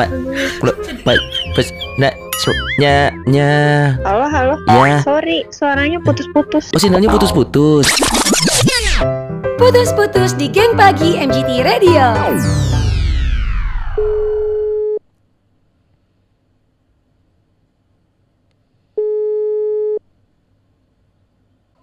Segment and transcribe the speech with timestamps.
[0.00, 0.08] Pak,
[0.64, 1.18] Pak, Pak,
[1.52, 1.66] Pak,
[2.00, 2.14] Nak,
[2.80, 3.52] nya, nya.
[4.00, 4.54] Halo, halo.
[4.88, 5.04] Ya.
[5.04, 6.72] Sorry, suaranya putus-putus.
[6.72, 7.84] Oh, sinyalnya putus-putus.
[9.60, 12.16] Putus-putus di geng pagi MGT Radio.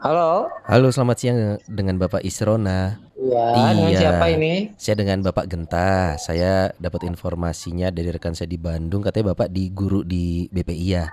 [0.00, 0.48] Halo.
[0.64, 1.38] Halo, selamat siang
[1.68, 3.07] dengan Bapak Isrona.
[3.28, 4.52] Iya, dengan siapa ini?
[4.74, 6.16] Saya dengan Bapak Genta.
[6.16, 9.04] Saya dapat informasinya dari rekan saya di Bandung.
[9.04, 11.04] Katanya Bapak di guru di BPI ya.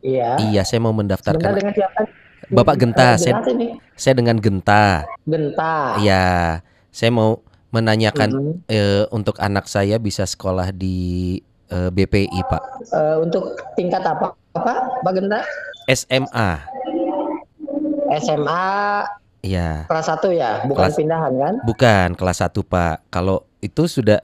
[0.00, 0.30] Iya.
[0.40, 1.52] Iya, saya mau Sebentar mendaftarkan.
[1.54, 2.00] dengan siapa?
[2.46, 3.74] Bapak Genta, saya, ini.
[3.92, 5.02] saya dengan Genta.
[5.26, 5.98] Genta.
[5.98, 6.26] Iya,
[6.88, 8.52] saya mau menanyakan Mhm.
[8.70, 12.62] eh, untuk anak saya bisa sekolah di eh, BPI, Pak.
[12.86, 14.30] Eh, untuk tingkat apa?
[14.54, 15.02] Apa?
[15.02, 15.42] Pak Genta?
[15.90, 16.50] SMA.
[18.16, 19.02] SMA
[19.46, 19.86] Iya.
[19.86, 21.54] kelas 1 ya, bukan Kelas- pindahan kan?
[21.62, 23.06] Bukan kelas 1, Pak.
[23.08, 24.18] Kalau itu sudah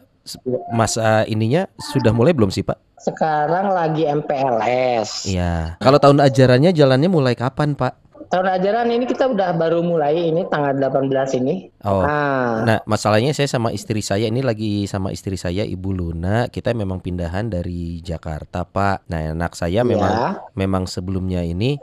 [0.69, 2.79] masa ininya sudah mulai belum sih, Pak?
[2.97, 5.27] Sekarang lagi MPLS.
[5.27, 5.75] Iya.
[5.79, 7.99] Kalau tahun ajarannya jalannya mulai kapan, Pak?
[8.23, 11.69] Tahun ajaran ini kita udah baru mulai ini tanggal 18 ini.
[11.85, 12.01] Oh.
[12.01, 16.73] Ah, Nah, masalahnya saya sama istri saya ini lagi sama istri saya Ibu Luna, kita
[16.73, 19.05] memang pindahan dari Jakarta, Pak.
[19.13, 20.29] Nah, anak saya memang ya.
[20.57, 21.77] memang sebelumnya ini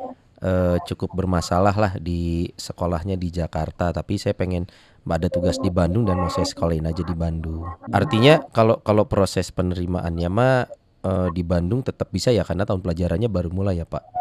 [0.43, 4.67] eh, cukup bermasalah lah di sekolahnya di Jakarta, tapi saya pengen
[5.09, 7.65] ada tugas di Bandung dan mau saya sekolahin aja di Bandung.
[7.89, 10.69] Artinya kalau kalau proses penerimaannya mah
[11.03, 14.19] eh, di Bandung tetap bisa ya karena tahun pelajarannya baru mulai ya, Pak.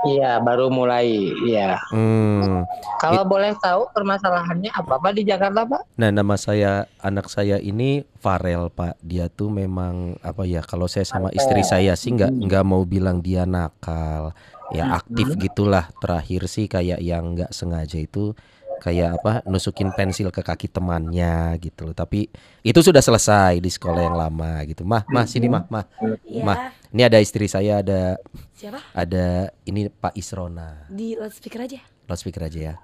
[0.00, 1.28] Iya, baru mulai.
[1.44, 1.76] Iya.
[1.92, 2.64] Hmm.
[2.96, 5.82] Kalau boleh tahu permasalahannya apa Pak di Jakarta, Pak?
[6.00, 8.96] Nah, nama saya anak saya ini Farel, Pak.
[9.04, 10.64] Dia tuh memang apa ya?
[10.64, 14.32] Kalau saya sama istri saya sih nggak nggak mau bilang dia nakal,
[14.74, 15.90] ya aktif gitulah.
[15.98, 18.34] Terakhir sih kayak yang nggak sengaja itu
[18.80, 19.32] kayak apa?
[19.44, 21.94] Nusukin pensil ke kaki temannya gitu loh.
[21.94, 22.32] Tapi
[22.64, 24.82] itu sudah selesai di sekolah yang lama gitu.
[24.88, 25.84] Mah, mah sini mah, mah.
[26.24, 26.56] Ya, Mah.
[26.90, 28.18] Ini ada istri saya, ada
[28.56, 28.82] siapa?
[28.96, 30.90] ada ini Pak Isrona.
[30.90, 31.78] Di loudspeaker aja.
[32.08, 32.74] Loudspeaker aja ya.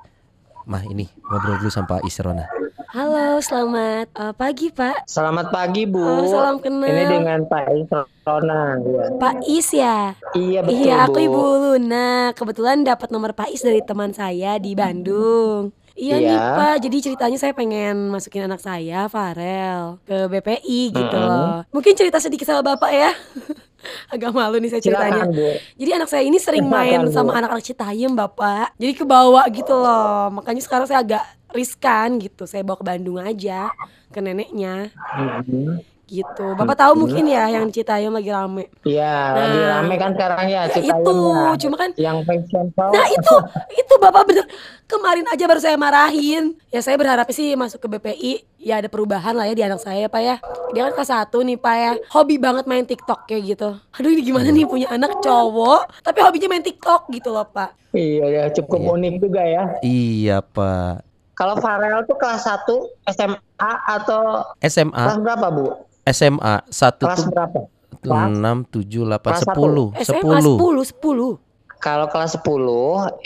[0.66, 2.43] Mah ini ngobrol dulu sama Pak Isrona.
[2.91, 5.06] Halo, selamat eh, pagi Pak.
[5.06, 6.03] Selamat pagi, Bu.
[6.03, 6.91] Oh, salam kenal.
[6.91, 8.75] Ini dengan Pak Isrona.
[8.82, 9.04] Ya.
[9.15, 10.19] Pak Is ya.
[10.34, 11.27] Iya, betul, iya, aku Bu.
[11.31, 12.34] Ibu Luna.
[12.34, 15.71] Kebetulan dapat nomor Pak Is dari teman saya di Bandung.
[15.97, 16.53] Iya nih Iya.
[16.59, 21.31] Pak, jadi ceritanya saya pengen masukin anak saya, Farel, ke BPI gitu Mm-mm.
[21.31, 21.65] loh.
[21.72, 23.15] Mungkin cerita sedikit sama Bapak ya.
[24.14, 25.25] Agak malu nih saya ceritanya.
[25.26, 25.76] Silakan.
[25.76, 27.12] Jadi anak saya ini sering Silakan, main Bu.
[27.12, 28.75] sama anak-anak Citayam, Bapak.
[28.76, 30.32] Jadi kebawa gitu loh.
[30.32, 32.44] Makanya sekarang saya agak riskan gitu.
[32.44, 33.70] Saya bawa ke Bandung aja
[34.10, 35.95] ke neneknya Mhm.
[36.06, 36.54] Gitu.
[36.54, 38.70] Bapak tahu mungkin ya yang Citayam lagi rame.
[38.82, 39.68] Iya, lagi Nah.
[39.76, 41.54] rame kan sekarang ya Ya Citayam itu, ya.
[41.58, 42.90] cuma kan yang fashion show.
[42.90, 43.34] Nah itu,
[43.76, 44.46] itu Bapak bener
[44.86, 49.34] Kemarin aja baru saya marahin Ya saya berharap sih masuk ke BPI Ya ada perubahan
[49.34, 50.36] lah ya di anak saya Pak ya
[50.70, 54.22] Dia kan kelas 1 nih Pak ya Hobi banget main TikTok kayak gitu Aduh ini
[54.22, 58.78] gimana nih punya anak cowok Tapi hobinya main TikTok gitu loh Pak Iya, ya, cukup
[58.78, 58.88] Iya.
[58.92, 59.62] unik juga ya.
[59.80, 61.00] Iya, Pak.
[61.32, 62.76] Kalau Farel tuh kelas 1
[63.08, 63.40] SMA
[63.88, 65.66] atau SMA kelas berapa, Bu?
[66.06, 67.60] SMA satu Kelas tuh berapa?
[68.06, 71.44] Enam tujuh delapan sepuluh sepuluh 10, 10
[71.76, 72.48] Kalau kelas 10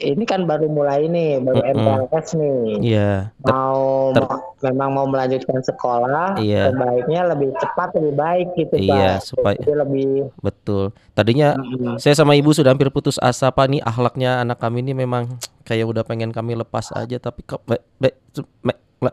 [0.02, 1.76] ini kan baru mulai nih, baru Mm-mm.
[2.10, 2.58] MPLS nih.
[2.82, 4.26] Iya Tep- Mau, ter-
[4.66, 6.68] memang mau melanjutkan sekolah, Iya.
[6.68, 9.22] sebaiknya lebih cepat lebih baik gitu, Iya, Pak.
[9.22, 10.10] supaya- Jadi lebih
[10.40, 10.90] betul.
[11.14, 11.96] Tadinya Mm-mm.
[11.96, 15.30] saya sama ibu sudah hampir putus asa pak nih ahlaknya anak kami ini memang
[15.62, 19.10] kayak udah pengen kami lepas aja tapi kok me me su- me me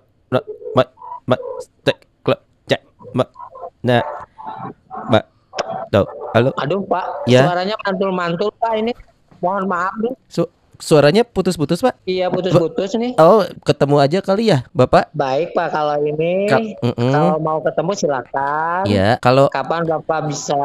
[0.73, 0.85] me
[3.13, 3.25] me
[3.87, 4.03] nah
[5.07, 5.23] mbak
[5.87, 6.03] tuh
[6.35, 7.47] halo Aduh, Pak, Ya.
[7.47, 8.91] suaranya mantul-mantul, Pak ini.
[9.39, 10.13] Mohon maaf nih.
[10.27, 13.13] Su- suaranya putus-putus pak Iya, putus-putus nih.
[13.15, 17.11] oh ketemu aja kali ya bapak Baik, Pak, kalau ini Ka- mm-mm.
[17.11, 18.83] kalau mau ketemu silakan.
[18.85, 20.57] ya kalau Kapan Bapak bisa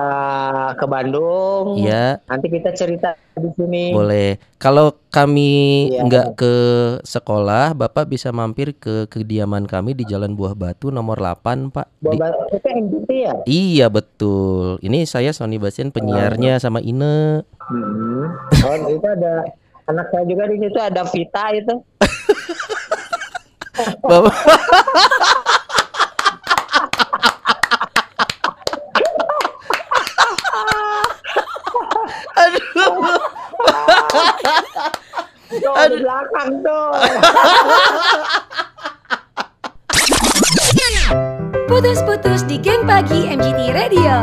[0.74, 1.78] ke Bandung?
[1.78, 3.84] ya Nanti kita cerita di sini.
[3.90, 4.36] Boleh.
[4.58, 5.50] Kalau kami
[5.88, 6.04] Iya.
[6.04, 6.54] nggak ke
[7.02, 11.88] sekolah, Bapak bisa mampir ke kediaman kami di Jalan Buah Batu nomor 8, Pak.
[11.98, 13.34] Di- Bapak itu MGT ya?
[13.42, 14.76] Iya, betul.
[14.80, 17.40] Ini saya Sony Bastian penyiarnya sama Ine.
[17.58, 18.28] Hmm.
[18.62, 19.48] Oh, itu ada
[19.90, 21.74] anak saya juga di situ ada Vita itu.
[24.04, 24.36] Bapak
[35.52, 36.88] Tuh di belakang tuh.
[41.68, 44.16] Putus-putus di geng pagi MGT Radio